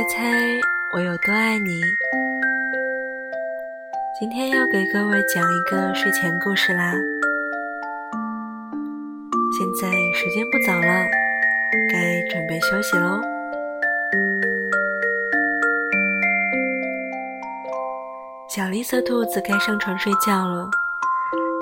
[0.00, 0.22] 猜猜
[0.94, 1.82] 我有多爱你？
[4.18, 6.94] 今天要给各位讲一个睡前故事啦。
[9.58, 11.06] 现在时间不早了，
[11.92, 13.20] 该准备休息喽。
[18.48, 20.66] 小绿色兔子该上床睡觉了，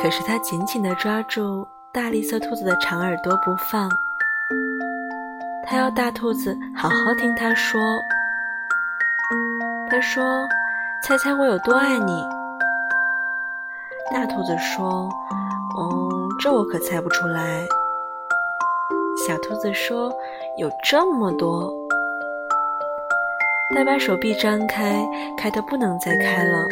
[0.01, 3.91] 可是它紧紧地抓住大绿色兔子的长耳朵不放。
[5.67, 7.81] 它要大兔子好好听它说。
[9.91, 10.47] 他说
[11.03, 12.25] ：“猜猜我有多爱你？”
[14.13, 15.09] 大兔子说
[15.79, 17.67] ：“嗯，这我可猜不出来。”
[19.27, 20.13] 小兔子说
[20.59, 21.73] ：“有这么多。”
[23.75, 25.07] 它把手臂张开，
[25.37, 26.67] 开得不能再开了。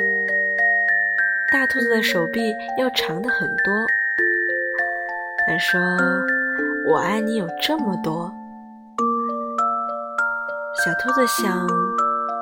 [1.53, 3.87] 大兔子的手臂要长的很多。
[5.47, 5.81] 他说
[6.87, 8.33] ：“我爱你有这么多。”
[10.85, 11.67] 小兔子想。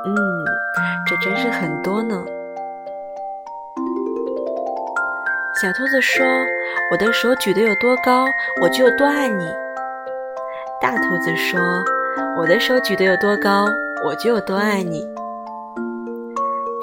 [0.07, 0.15] 嗯，
[1.07, 2.25] 这真是很多呢。
[5.63, 6.27] 小兔子说
[6.91, 8.27] ：“我的手举得有多高，
[8.61, 9.49] 我就有多爱你。”
[10.81, 11.59] 大兔子说
[12.37, 13.67] ：“我的手举得有多高，
[14.05, 15.01] 我就有多爱你。”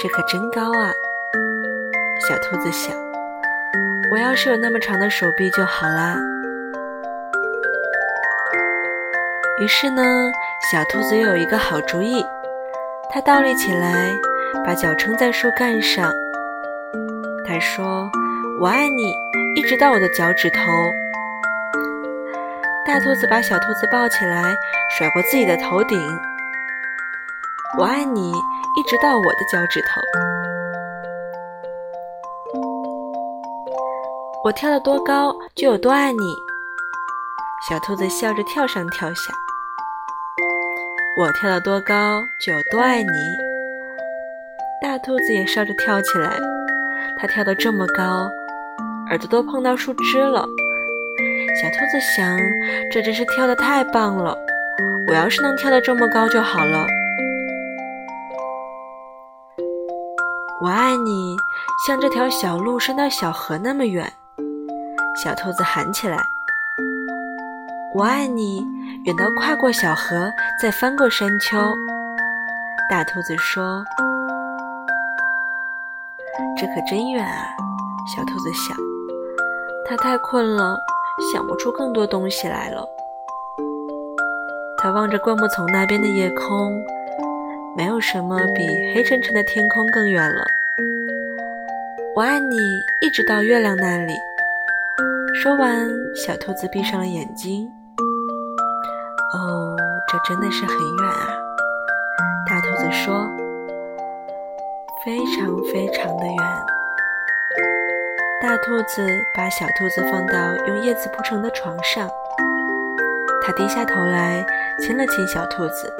[0.01, 0.91] 这可真高啊！
[2.27, 2.95] 小兔子想
[4.11, 6.17] ：“我要是有那么长的手臂就好啦。”
[9.61, 10.03] 于是呢，
[10.71, 12.25] 小兔子又有一个好主意。
[13.13, 14.13] 他倒立起来，
[14.65, 16.13] 把脚撑在树干上。
[17.45, 18.09] 他说
[18.61, 19.13] ：“我爱你，
[19.55, 20.59] 一直到我的脚趾头。”
[22.87, 24.55] 大兔子把小兔子抱起来，
[24.97, 25.99] 甩过自己的头顶。
[27.77, 30.01] “我爱你，一直到我的脚趾头。”
[34.45, 36.35] 我跳得多高，就有多爱你。
[37.69, 39.33] 小兔子笑着跳上跳下。
[41.17, 43.37] 我跳得多高，就有多爱你。
[44.81, 46.31] 大兔子也笑着跳起来，
[47.17, 48.31] 它跳得这么高，
[49.09, 50.47] 耳朵都碰到树枝了。
[51.61, 52.39] 小兔子想，
[52.89, 54.37] 这真是跳得太棒了，
[55.09, 56.87] 我要是能跳得这么高就好了。
[60.61, 61.35] 我爱你，
[61.85, 64.09] 像这条小路伸到小河那么远。
[65.21, 66.17] 小兔子喊起来。
[67.93, 68.65] 我爱你，
[69.03, 70.31] 远到跨过小河，
[70.61, 71.57] 再翻过山丘。
[72.89, 73.83] 大兔子说
[76.57, 77.49] ：“这可真远啊！”
[78.15, 78.77] 小兔子想，
[79.85, 80.77] 它太困了，
[81.33, 82.87] 想不出更多东西来了。
[84.77, 86.81] 它望着灌木丛那边的夜空，
[87.75, 90.45] 没有什么比黑沉沉的天空更远了。
[92.15, 92.55] 我爱你，
[93.01, 94.13] 一直到月亮那里。
[95.33, 97.69] 说完，小兔子闭上了眼睛。
[99.33, 99.77] 哦，
[100.07, 101.39] 这真的是很远啊！
[102.45, 103.25] 大兔子说
[105.05, 106.35] ：“非常非常的远。”
[108.41, 112.09] 大兔子把小兔子放到用叶子铺成的床上，
[113.41, 114.45] 它低下头来
[114.79, 115.95] 亲了亲小兔子，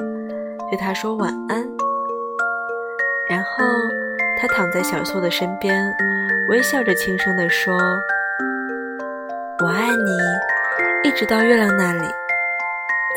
[0.68, 1.66] 对它说晚安。
[3.30, 3.64] 然后
[4.38, 5.90] 它躺在小兔的身边，
[6.48, 7.78] 微笑着轻声地说
[9.64, 10.18] ：“我爱你，
[11.08, 12.06] 一直到月亮那里。”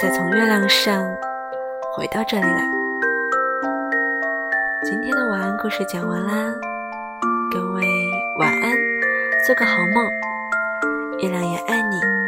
[0.02, 1.06] 再从月亮上
[1.96, 2.62] 回到这里来。
[4.84, 6.54] 今天的晚安故事讲完啦，
[7.50, 7.86] 各位
[8.38, 8.76] 晚安，
[9.46, 10.12] 做个好梦，
[11.20, 12.25] 月亮也爱你。